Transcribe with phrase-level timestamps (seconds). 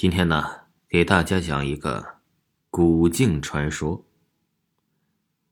[0.00, 0.44] 今天呢，
[0.88, 2.18] 给大家讲一个
[2.70, 4.06] 古镜传说。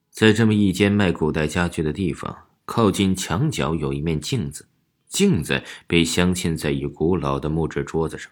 [0.08, 4.69] 在这么一间卖古代家具的地方，靠近墙角有一面镜子，
[5.09, 8.30] 镜子被镶嵌在一古老的木质桌子上。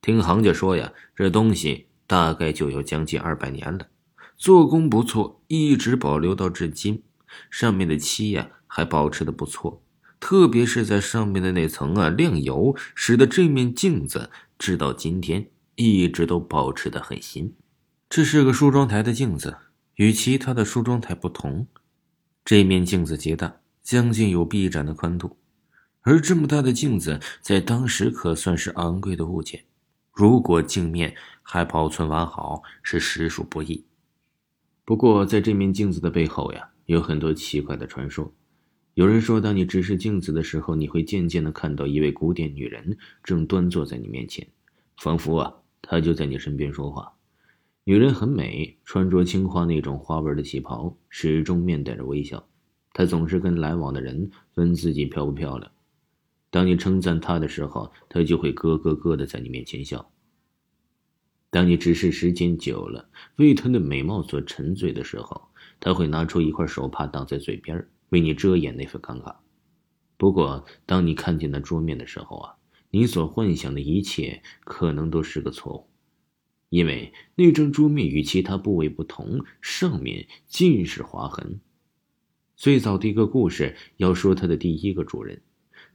[0.00, 3.88] 听行家说呀，这东西大概就有将近二百年了，
[4.36, 7.02] 做工不错，一直保留到至今。
[7.50, 9.82] 上面的漆呀还保持的不错，
[10.20, 14.30] 特别是在上面的那层啊亮油，使得这面镜子。
[14.58, 17.54] 直到今天，一直都保持的很新。
[18.08, 19.56] 这是个梳妆台的镜子，
[19.96, 21.66] 与其他的梳妆台不同，
[22.44, 25.36] 这面镜子极大，将近有臂展的宽度。
[26.02, 29.64] 而这么大的镜子，在当时可算是昂贵的物件。
[30.12, 33.84] 如果镜面还保存完好，是实属不易。
[34.84, 38.32] 不过，在这面镜子的背后呀，有很多奇怪的传说。
[38.94, 44.46] 有人说，当你直视镜子的时候，你会渐渐的看到一位古典女人正端坐在你面前，
[44.98, 45.52] 仿佛啊，
[45.82, 47.12] 她就在你身边说话。
[47.82, 52.46] 女人很美，穿着青花那种花纹的旗袍，始终面带着微笑。
[52.92, 55.68] 她总是跟来往的人问自己漂不漂亮。
[56.50, 60.08] 当你称赞她的时候，她就会咯咯咯的在你面前笑。
[61.50, 65.48] 当你直视时间久了，为她的美貌所沉醉的时候，
[65.80, 69.36] 她会拿出一块手帕挡在嘴边为你遮掩那份尴尬。
[70.16, 72.54] 不过，当你看见那桌面的时候啊，
[72.90, 75.88] 你所幻想的一切可能都是个错误，
[76.68, 81.60] 因为那张桌面与其他部位不同，上面尽是划痕。
[82.56, 85.42] 最早的一个故事要说，它的第一个主人，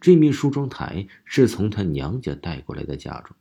[0.02, 3.33] 这面梳妆台是从他娘家带过来的嫁妆，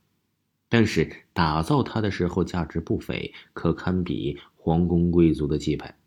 [0.69, 5.98] 但是打造它的时候价值不菲，可堪比皇宫贵族的气派。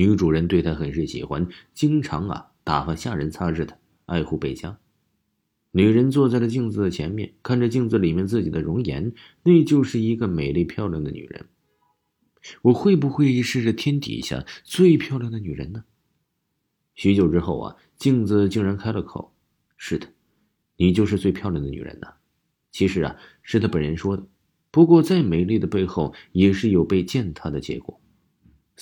[0.00, 3.76] 女主人对她很是喜欢，经常啊打发下人擦拭她，
[4.06, 4.78] 爱护备佳。
[5.72, 11.50] 女人坐在了镜子的前面，看着镜子里面自己的容颜，那就是一个美丽漂亮的女人。
[12.62, 15.84] 我会不会是这天底下最漂亮的女人呢？
[16.94, 19.34] 许久之后啊，镜子竟然开了口
[19.76, 20.06] ：“是的，
[20.78, 22.14] 你就是最漂亮的女人呐。”
[22.72, 24.26] 其实啊，是她本人说的。
[24.70, 27.99] 不过，再美丽的背后，也是有被践踏的结果。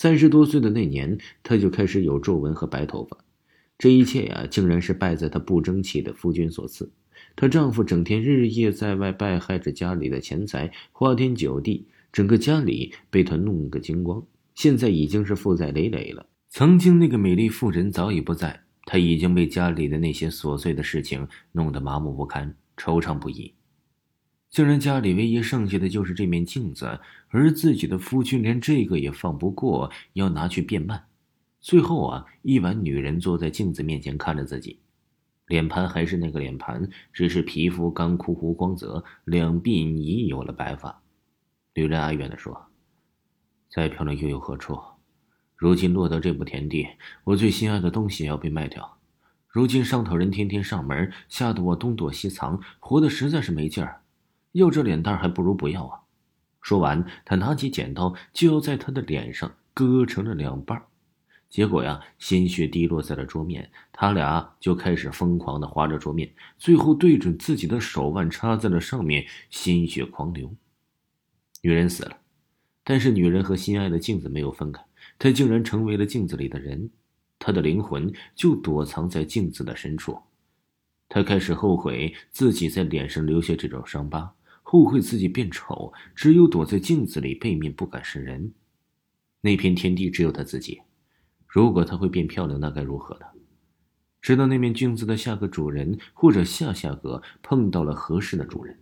[0.00, 3.18] 三十多岁的那年，她就开始有皱纹和白头发。
[3.76, 6.88] 这一切呀，竟然是败在她不争气的夫君所赐。
[7.34, 14.24] 她丈夫整天日夜在外，败害着家里的钱财，花天酒地，整个家里被她弄个精光。
[14.54, 16.24] 现在已经是负债累累了。
[16.48, 23.52] 曾经那个美丽妇人早已不在，她已经被家里的那些琐碎的事情弄得麻木不堪，惆怅不已。
[24.50, 31.04] 竟然家里唯一剩下的就是这面镜子，而自己的夫君连这个也放不过，要拿去变卖。
[31.60, 34.78] 最后啊，一晚女人坐在镜子面前看着自己，
[35.46, 41.02] 脸盘还是那个脸盘，只是皮肤干枯无光泽，两鬓已有了白发。
[41.74, 42.66] 女人哀怨地说
[43.70, 44.78] ：“再漂亮又有何处？
[45.56, 46.86] 如今落到这步田地，
[47.24, 48.96] 我最心爱的东西也要被卖掉。
[49.48, 54.00] 如今上头人天天上门，吓得我东躲西藏，活得实在是没劲儿。”
[54.52, 56.00] 要这脸蛋还不如不要啊！
[56.60, 60.82] 说完，他拿起剪刀就要在他的脸上割成了两半
[61.48, 70.54] 结果呀，鲜血滴落在了桌面，他俩就开始疯狂的划着桌面，最后对准自己的手腕插在了上面，鲜血狂流。
[71.62, 72.18] 女人死了，
[72.84, 74.84] 但是女人和心爱的镜子没有分开，
[75.18, 76.90] 她竟然成为了镜子里的人，
[77.38, 80.20] 她的灵魂就躲藏在镜子的深处。
[81.08, 84.34] 他开始后悔自己在脸上留下这种伤疤。
[84.62, 88.52] 后悔自己变丑，只有躲在镜子里，背面不敢示人。
[89.40, 90.82] 那片天地只有他自己。
[91.46, 93.24] 如果他会变漂亮，那该如何呢？
[94.20, 98.78] 直到那面镜子的下个主人或者下下个碰到了合适的主人。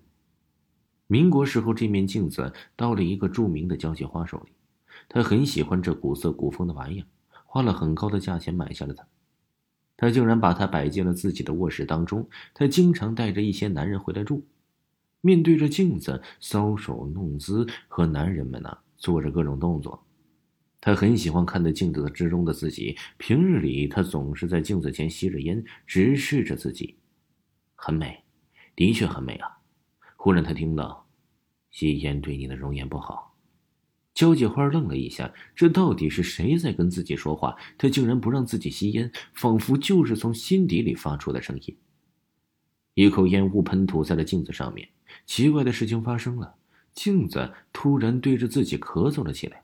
[1.07, 4.53] 民国时候，这面镜子到了一个著名的交际花手里，
[5.09, 7.07] 他很喜欢这古色古风的玩意儿，
[7.45, 9.07] 花了很高的价钱买下了它。
[9.97, 12.29] 他竟然把它摆进了自己的卧室当中。
[12.53, 14.47] 他经常带着一些男人回来住。
[15.23, 20.07] 面对着镜子搔首弄姿，和男人们呢做着各种动作。
[20.81, 22.97] 他很喜欢看着镜子之中的自己。
[23.17, 26.97] 平日里，他总是在镜子前吸着烟，直视着自己，
[27.75, 28.23] 很美，
[28.77, 29.59] 的确很美啊。
[30.17, 31.09] 忽然，他听到
[31.71, 33.36] 吸烟对你的容颜不好。
[34.17, 37.55] 交际花愣了一下，这到底是谁在跟自己说话？
[37.77, 41.77] 他竟然不让自己吸烟，仿佛就是从心底里发出的声音。
[42.95, 44.89] 一口烟雾喷吐在了镜子上面。
[45.27, 46.55] 奇怪的事情发生了，
[46.95, 49.63] 镜子突然对着自己咳嗽了起来。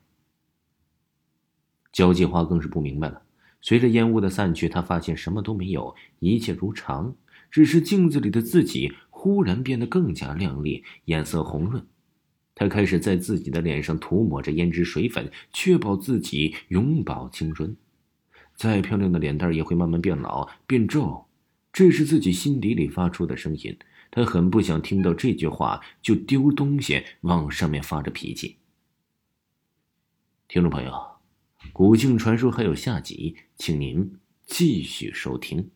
[1.91, 3.23] 交际花更是不明白了。
[3.59, 7.15] 随着烟雾的散去，他发现什么都没有，一切如常，
[7.49, 11.83] 只是镜子里的自己忽然变得更加靓丽，颜色红润，
[12.55, 17.75] 他开始在自己的脸上涂抹着胭脂水粉，确保自己永葆青春。
[18.55, 21.25] 再漂亮的脸蛋也会慢慢变老、变皱，
[21.71, 23.75] 这是自己心底里发出的声音。
[24.11, 28.57] 他很不想听到这句话，就丢东西往上面发着脾气。
[30.47, 30.91] 听众朋友，
[31.73, 35.71] 《古镜传说》还有下集，请您继续收听。